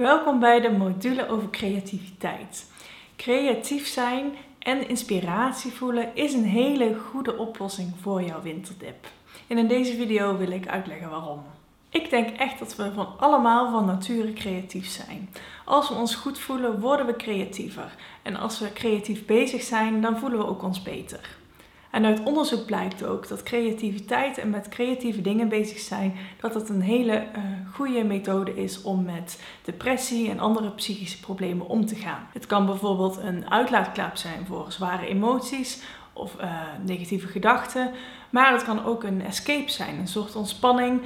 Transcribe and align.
Welkom 0.00 0.40
bij 0.40 0.60
de 0.60 0.70
module 0.70 1.28
over 1.28 1.50
creativiteit. 1.50 2.70
Creatief 3.16 3.86
zijn 3.86 4.32
en 4.58 4.88
inspiratie 4.88 5.72
voelen 5.72 6.16
is 6.16 6.32
een 6.32 6.44
hele 6.44 6.94
goede 6.94 7.36
oplossing 7.36 7.92
voor 8.00 8.22
jouw 8.22 8.42
winterdip. 8.42 9.06
En 9.46 9.58
in 9.58 9.68
deze 9.68 9.94
video 9.94 10.36
wil 10.36 10.50
ik 10.50 10.68
uitleggen 10.68 11.10
waarom. 11.10 11.42
Ik 11.90 12.10
denk 12.10 12.36
echt 12.36 12.58
dat 12.58 12.76
we 12.76 12.92
van 12.92 13.18
allemaal 13.18 13.70
van 13.70 13.84
nature 13.84 14.32
creatief 14.32 14.88
zijn. 14.88 15.30
Als 15.64 15.88
we 15.88 15.94
ons 15.94 16.14
goed 16.14 16.38
voelen, 16.38 16.80
worden 16.80 17.06
we 17.06 17.16
creatiever. 17.16 17.94
En 18.22 18.36
als 18.36 18.58
we 18.58 18.72
creatief 18.72 19.24
bezig 19.24 19.62
zijn, 19.62 20.00
dan 20.00 20.18
voelen 20.18 20.38
we 20.38 20.46
ook 20.46 20.62
ons 20.62 20.82
beter. 20.82 21.40
En 21.92 22.04
uit 22.04 22.22
onderzoek 22.22 22.66
blijkt 22.66 23.04
ook 23.04 23.28
dat 23.28 23.42
creativiteit 23.42 24.38
en 24.38 24.50
met 24.50 24.68
creatieve 24.68 25.20
dingen 25.20 25.48
bezig 25.48 25.78
zijn, 25.78 26.14
dat 26.40 26.54
het 26.54 26.68
een 26.68 26.80
hele 26.80 27.12
uh, 27.12 27.42
goede 27.74 28.04
methode 28.04 28.54
is 28.54 28.82
om 28.82 29.04
met 29.04 29.42
depressie 29.64 30.30
en 30.30 30.38
andere 30.38 30.70
psychische 30.70 31.20
problemen 31.20 31.66
om 31.66 31.86
te 31.86 31.94
gaan. 31.94 32.26
Het 32.32 32.46
kan 32.46 32.66
bijvoorbeeld 32.66 33.16
een 33.16 33.50
uitlaatklep 33.50 34.16
zijn 34.16 34.46
voor 34.46 34.72
zware 34.72 35.06
emoties 35.06 35.82
of 36.12 36.36
uh, 36.40 36.60
negatieve 36.84 37.26
gedachten, 37.26 37.90
maar 38.30 38.52
het 38.52 38.64
kan 38.64 38.84
ook 38.84 39.02
een 39.04 39.22
escape 39.22 39.70
zijn, 39.70 39.98
een 39.98 40.08
soort 40.08 40.36
ontspanning 40.36 41.00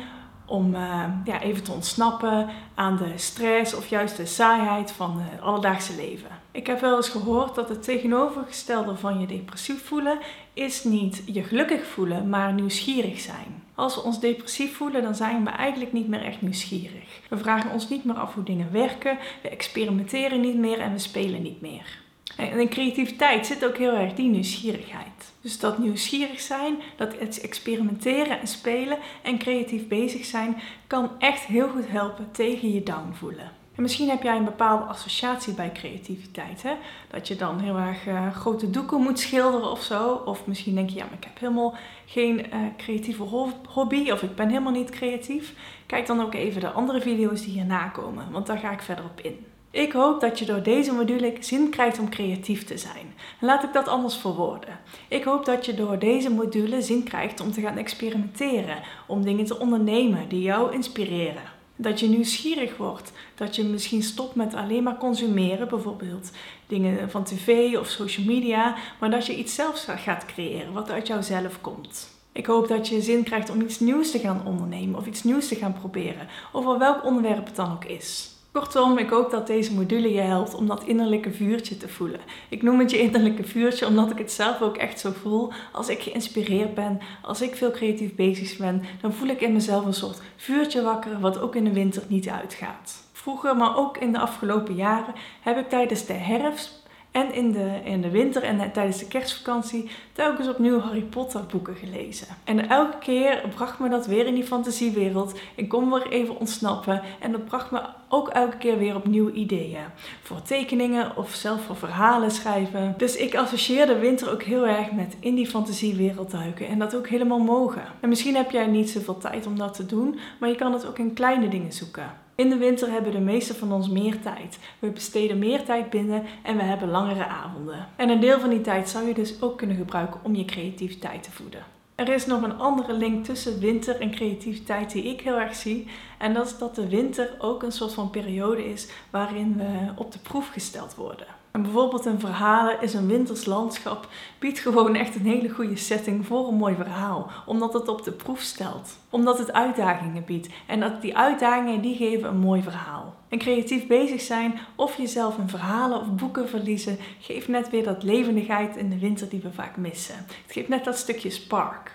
om 0.46 0.74
uh, 0.74 1.04
ja, 1.24 1.40
even 1.42 1.62
te 1.62 1.72
ontsnappen 1.72 2.48
aan 2.74 2.96
de 2.96 3.12
stress 3.16 3.74
of 3.74 3.88
juist 3.88 4.16
de 4.16 4.26
saaiheid 4.26 4.92
van 4.92 5.20
het 5.20 5.40
alledaagse 5.40 5.96
leven. 5.96 6.30
Ik 6.50 6.66
heb 6.66 6.80
wel 6.80 6.96
eens 6.96 7.08
gehoord 7.08 7.54
dat 7.54 7.68
het 7.68 7.82
tegenovergestelde 7.82 8.96
van 8.96 9.20
je 9.20 9.26
depressief 9.26 9.84
voelen 9.84 10.18
is 10.54 10.84
niet 10.84 11.22
je 11.26 11.42
gelukkig 11.42 11.86
voelen, 11.86 12.28
maar 12.28 12.52
nieuwsgierig 12.52 13.20
zijn. 13.20 13.64
Als 13.74 13.94
we 13.94 14.02
ons 14.02 14.20
depressief 14.20 14.76
voelen, 14.76 15.02
dan 15.02 15.14
zijn 15.14 15.44
we 15.44 15.50
eigenlijk 15.50 15.92
niet 15.92 16.08
meer 16.08 16.22
echt 16.22 16.42
nieuwsgierig. 16.42 17.20
We 17.28 17.38
vragen 17.38 17.70
ons 17.70 17.88
niet 17.88 18.04
meer 18.04 18.16
af 18.16 18.34
hoe 18.34 18.44
dingen 18.44 18.72
werken, 18.72 19.18
we 19.42 19.48
experimenteren 19.48 20.40
niet 20.40 20.56
meer 20.58 20.80
en 20.80 20.92
we 20.92 20.98
spelen 20.98 21.42
niet 21.42 21.60
meer. 21.60 22.04
En 22.36 22.60
in 22.60 22.68
creativiteit 22.68 23.46
zit 23.46 23.64
ook 23.64 23.76
heel 23.76 23.94
erg 23.94 24.14
die 24.14 24.28
nieuwsgierigheid. 24.28 25.32
Dus 25.40 25.58
dat 25.58 25.78
nieuwsgierig 25.78 26.40
zijn, 26.40 26.76
dat 26.96 27.14
experimenteren 27.38 28.40
en 28.40 28.46
spelen 28.46 28.98
en 29.22 29.38
creatief 29.38 29.88
bezig 29.88 30.24
zijn, 30.24 30.56
kan 30.86 31.10
echt 31.18 31.44
heel 31.44 31.68
goed 31.68 31.88
helpen 31.88 32.30
tegen 32.30 32.72
je 32.72 32.82
down 32.82 33.12
voelen. 33.12 33.50
En 33.76 33.82
misschien 33.82 34.08
heb 34.08 34.22
jij 34.22 34.36
een 34.36 34.44
bepaalde 34.44 34.84
associatie 34.84 35.52
bij 35.52 35.72
creativiteit. 35.72 36.62
Hè? 36.62 36.74
Dat 37.10 37.28
je 37.28 37.36
dan 37.36 37.60
heel 37.60 37.76
erg 37.76 38.06
uh, 38.06 38.34
grote 38.34 38.70
doeken 38.70 39.00
moet 39.00 39.18
schilderen 39.18 39.70
of 39.70 39.82
zo. 39.82 40.12
Of 40.12 40.46
misschien 40.46 40.74
denk 40.74 40.90
je, 40.90 40.96
ja, 40.96 41.04
maar 41.04 41.18
ik 41.18 41.24
heb 41.24 41.38
helemaal 41.38 41.74
geen 42.06 42.38
uh, 42.38 42.60
creatieve 42.76 43.22
hobby. 43.68 44.10
Of 44.10 44.22
ik 44.22 44.34
ben 44.34 44.48
helemaal 44.48 44.72
niet 44.72 44.90
creatief. 44.90 45.52
Kijk 45.86 46.06
dan 46.06 46.20
ook 46.20 46.34
even 46.34 46.60
de 46.60 46.70
andere 46.70 47.00
video's 47.00 47.40
die 47.40 47.52
hierna 47.52 47.88
komen. 47.88 48.30
Want 48.30 48.46
daar 48.46 48.58
ga 48.58 48.72
ik 48.72 48.82
verder 48.82 49.04
op 49.04 49.20
in. 49.20 49.46
Ik 49.70 49.92
hoop 49.92 50.20
dat 50.20 50.38
je 50.38 50.44
door 50.44 50.62
deze 50.62 50.92
module 50.92 51.36
zin 51.40 51.70
krijgt 51.70 51.98
om 51.98 52.10
creatief 52.10 52.64
te 52.64 52.78
zijn. 52.78 53.14
Laat 53.40 53.62
ik 53.62 53.72
dat 53.72 53.88
anders 53.88 54.16
verwoorden. 54.16 54.80
Ik 55.08 55.24
hoop 55.24 55.44
dat 55.44 55.66
je 55.66 55.74
door 55.74 55.98
deze 55.98 56.30
module 56.30 56.82
zin 56.82 57.02
krijgt 57.02 57.40
om 57.40 57.52
te 57.52 57.60
gaan 57.60 57.76
experimenteren, 57.76 58.82
om 59.06 59.24
dingen 59.24 59.44
te 59.44 59.58
ondernemen 59.58 60.28
die 60.28 60.42
jou 60.42 60.72
inspireren. 60.72 61.42
Dat 61.76 62.00
je 62.00 62.08
nieuwsgierig 62.08 62.76
wordt, 62.76 63.12
dat 63.34 63.56
je 63.56 63.64
misschien 63.64 64.02
stopt 64.02 64.34
met 64.34 64.54
alleen 64.54 64.82
maar 64.82 64.96
consumeren, 64.96 65.68
bijvoorbeeld 65.68 66.30
dingen 66.66 67.10
van 67.10 67.24
tv 67.24 67.76
of 67.76 67.88
social 67.88 68.26
media, 68.26 68.76
maar 69.00 69.10
dat 69.10 69.26
je 69.26 69.36
iets 69.36 69.54
zelfs 69.54 69.84
gaat 69.84 70.26
creëren 70.26 70.72
wat 70.72 70.90
uit 70.90 71.06
jouzelf 71.06 71.60
komt. 71.60 72.14
Ik 72.32 72.46
hoop 72.46 72.68
dat 72.68 72.88
je 72.88 73.00
zin 73.00 73.24
krijgt 73.24 73.50
om 73.50 73.60
iets 73.60 73.80
nieuws 73.80 74.10
te 74.10 74.18
gaan 74.18 74.42
ondernemen 74.46 74.98
of 74.98 75.06
iets 75.06 75.24
nieuws 75.24 75.48
te 75.48 75.54
gaan 75.54 75.72
proberen, 75.72 76.28
over 76.52 76.78
welk 76.78 77.04
onderwerp 77.04 77.46
het 77.46 77.56
dan 77.56 77.72
ook 77.72 77.84
is. 77.84 78.35
Kortom, 78.56 78.98
ik 78.98 79.10
hoop 79.10 79.30
dat 79.30 79.46
deze 79.46 79.74
module 79.74 80.12
je 80.12 80.20
helpt 80.20 80.54
om 80.54 80.66
dat 80.66 80.84
innerlijke 80.84 81.30
vuurtje 81.30 81.76
te 81.76 81.88
voelen. 81.88 82.20
Ik 82.48 82.62
noem 82.62 82.78
het 82.78 82.90
je 82.90 82.98
innerlijke 82.98 83.44
vuurtje 83.44 83.86
omdat 83.86 84.10
ik 84.10 84.18
het 84.18 84.32
zelf 84.32 84.60
ook 84.60 84.76
echt 84.76 85.00
zo 85.00 85.12
voel. 85.22 85.52
Als 85.72 85.88
ik 85.88 86.02
geïnspireerd 86.02 86.74
ben, 86.74 87.00
als 87.22 87.42
ik 87.42 87.56
veel 87.56 87.70
creatief 87.70 88.14
bezig 88.14 88.56
ben, 88.56 88.82
dan 89.00 89.12
voel 89.12 89.28
ik 89.28 89.40
in 89.40 89.52
mezelf 89.52 89.84
een 89.84 89.94
soort 89.94 90.22
vuurtje 90.36 90.82
wakker 90.82 91.20
wat 91.20 91.40
ook 91.40 91.54
in 91.54 91.64
de 91.64 91.72
winter 91.72 92.02
niet 92.08 92.28
uitgaat. 92.28 93.04
Vroeger, 93.12 93.56
maar 93.56 93.76
ook 93.76 93.96
in 93.96 94.12
de 94.12 94.18
afgelopen 94.18 94.74
jaren, 94.74 95.14
heb 95.40 95.58
ik 95.58 95.68
tijdens 95.68 96.06
de 96.06 96.12
herfst 96.12 96.85
en 97.16 97.34
in 97.34 97.52
de, 97.52 97.80
in 97.84 98.00
de 98.00 98.10
winter 98.10 98.42
en 98.42 98.72
tijdens 98.72 98.98
de 98.98 99.06
kerstvakantie 99.06 99.90
telkens 100.12 100.48
opnieuw 100.48 100.78
Harry 100.78 101.02
Potter 101.02 101.44
boeken 101.50 101.74
gelezen. 101.74 102.26
En 102.44 102.68
elke 102.68 102.98
keer 102.98 103.42
bracht 103.54 103.78
me 103.78 103.88
dat 103.88 104.06
weer 104.06 104.26
in 104.26 104.34
die 104.34 104.44
fantasiewereld. 104.44 105.38
Ik 105.54 105.68
kon 105.68 105.90
weer 105.90 106.08
even 106.08 106.38
ontsnappen. 106.38 107.02
En 107.20 107.32
dat 107.32 107.44
bracht 107.44 107.70
me 107.70 107.80
ook 108.08 108.28
elke 108.28 108.56
keer 108.56 108.78
weer 108.78 108.96
opnieuw 108.96 109.30
ideeën. 109.30 109.84
Voor 110.22 110.42
tekeningen 110.42 111.16
of 111.16 111.34
zelf 111.34 111.62
voor 111.64 111.76
verhalen 111.76 112.30
schrijven. 112.30 112.94
Dus 112.96 113.16
ik 113.16 113.34
associeer 113.34 113.86
de 113.86 113.98
winter 113.98 114.30
ook 114.32 114.42
heel 114.42 114.66
erg 114.66 114.92
met 114.92 115.16
in 115.20 115.34
die 115.34 115.46
fantasiewereld 115.46 116.30
duiken. 116.30 116.66
En 116.66 116.78
dat 116.78 116.96
ook 116.96 117.08
helemaal 117.08 117.38
mogen. 117.38 117.82
En 118.00 118.08
misschien 118.08 118.36
heb 118.36 118.50
jij 118.50 118.66
niet 118.66 118.90
zoveel 118.90 119.18
tijd 119.18 119.46
om 119.46 119.58
dat 119.58 119.74
te 119.74 119.86
doen. 119.86 120.18
Maar 120.40 120.48
je 120.48 120.56
kan 120.56 120.72
het 120.72 120.86
ook 120.86 120.98
in 120.98 121.14
kleine 121.14 121.48
dingen 121.48 121.72
zoeken. 121.72 122.24
In 122.36 122.48
de 122.48 122.56
winter 122.56 122.90
hebben 122.90 123.12
de 123.12 123.20
meeste 123.20 123.54
van 123.54 123.72
ons 123.72 123.88
meer 123.88 124.20
tijd. 124.20 124.58
We 124.78 124.90
besteden 124.90 125.38
meer 125.38 125.64
tijd 125.64 125.90
binnen 125.90 126.24
en 126.42 126.56
we 126.56 126.62
hebben 126.62 126.90
langere 126.90 127.26
avonden. 127.26 127.88
En 127.96 128.08
een 128.08 128.20
deel 128.20 128.40
van 128.40 128.50
die 128.50 128.60
tijd 128.60 128.88
zou 128.88 129.06
je 129.06 129.14
dus 129.14 129.42
ook 129.42 129.58
kunnen 129.58 129.76
gebruiken 129.76 130.20
om 130.22 130.34
je 130.34 130.44
creativiteit 130.44 131.22
te 131.22 131.32
voeden. 131.32 131.64
Er 131.94 132.08
is 132.08 132.26
nog 132.26 132.42
een 132.42 132.58
andere 132.58 132.92
link 132.92 133.24
tussen 133.24 133.58
winter 133.58 134.00
en 134.00 134.10
creativiteit 134.10 134.92
die 134.92 135.02
ik 135.02 135.20
heel 135.20 135.38
erg 135.38 135.54
zie. 135.54 135.86
En 136.18 136.34
dat 136.34 136.46
is 136.46 136.58
dat 136.58 136.74
de 136.74 136.88
winter 136.88 137.36
ook 137.38 137.62
een 137.62 137.72
soort 137.72 137.94
van 137.94 138.10
periode 138.10 138.70
is 138.70 138.88
waarin 139.10 139.56
we 139.56 139.92
op 139.94 140.12
de 140.12 140.18
proef 140.18 140.48
gesteld 140.48 140.94
worden. 140.94 141.26
En 141.56 141.62
bijvoorbeeld 141.62 142.04
een 142.04 142.20
verhalen 142.20 142.80
is 142.80 142.94
een 142.94 143.06
winters 143.06 143.44
landschap 143.44 144.08
biedt 144.38 144.58
gewoon 144.58 144.94
echt 144.94 145.14
een 145.14 145.26
hele 145.26 145.48
goede 145.48 145.76
setting 145.76 146.26
voor 146.26 146.48
een 146.48 146.54
mooi 146.54 146.74
verhaal. 146.74 147.30
Omdat 147.46 147.72
het 147.72 147.88
op 147.88 148.04
de 148.04 148.12
proef 148.12 148.40
stelt. 148.40 148.98
Omdat 149.10 149.38
het 149.38 149.52
uitdagingen 149.52 150.24
biedt. 150.24 150.48
En 150.66 150.80
dat 150.80 151.02
die 151.02 151.16
uitdagingen 151.16 151.80
die 151.80 151.96
geven 151.96 152.28
een 152.28 152.38
mooi 152.38 152.62
verhaal. 152.62 153.14
En 153.28 153.38
creatief 153.38 153.86
bezig 153.86 154.20
zijn 154.20 154.58
of 154.74 154.96
jezelf 154.96 155.38
in 155.38 155.48
verhalen 155.48 156.00
of 156.00 156.14
boeken 156.14 156.48
verliezen 156.48 156.98
geeft 157.20 157.48
net 157.48 157.70
weer 157.70 157.84
dat 157.84 158.02
levendigheid 158.02 158.76
in 158.76 158.90
de 158.90 158.98
winter 158.98 159.28
die 159.28 159.40
we 159.40 159.52
vaak 159.52 159.76
missen. 159.76 160.16
Het 160.26 160.52
geeft 160.52 160.68
net 160.68 160.84
dat 160.84 160.96
stukje 160.96 161.30
spark. 161.30 161.92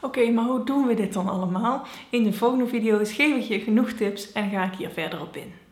Oké, 0.00 0.30
maar 0.30 0.44
hoe 0.44 0.64
doen 0.64 0.86
we 0.86 0.94
dit 0.94 1.12
dan 1.12 1.28
allemaal? 1.28 1.86
In 2.10 2.24
de 2.24 2.32
volgende 2.32 2.66
video's 2.66 3.12
geef 3.12 3.36
ik 3.36 3.42
je 3.42 3.60
genoeg 3.60 3.90
tips 3.90 4.32
en 4.32 4.50
ga 4.50 4.64
ik 4.64 4.74
hier 4.74 4.90
verder 4.90 5.20
op 5.20 5.36
in. 5.36 5.63